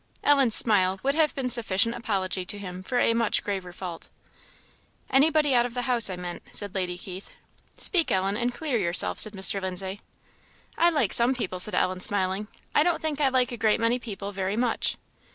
Ellen's 0.23 0.55
smile 0.55 0.99
would 1.03 1.13
have 1.13 1.35
been 1.35 1.45
a 1.45 1.49
sufficient 1.51 1.93
apology 1.93 2.43
to 2.43 2.57
him 2.57 2.81
for 2.81 2.97
a 2.97 3.13
much 3.13 3.43
graver 3.43 3.71
fault. 3.71 4.09
"Anybody 5.11 5.53
out 5.53 5.67
of 5.67 5.75
the 5.75 5.83
house, 5.83 6.09
I 6.09 6.15
meant," 6.15 6.41
said 6.51 6.73
Lady 6.73 6.97
Keith. 6.97 7.29
"Speak, 7.77 8.11
Ellen, 8.11 8.35
and 8.35 8.51
clear 8.51 8.79
yourself," 8.79 9.19
said 9.19 9.33
Mr. 9.33 9.61
Lindsay. 9.61 10.01
"I 10.75 10.89
like 10.89 11.13
some 11.13 11.35
people," 11.35 11.59
said 11.59 11.75
Ellen, 11.75 11.99
smiling; 11.99 12.47
"I 12.73 12.81
don't 12.81 12.99
think 12.99 13.21
I 13.21 13.29
like 13.29 13.51
a 13.51 13.57
great 13.57 13.79
many 13.79 13.99
people 13.99 14.31
very 14.31 14.55
much." 14.57 14.97